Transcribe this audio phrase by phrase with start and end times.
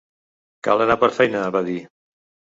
[0.67, 1.77] Cal anar per feina, va dir.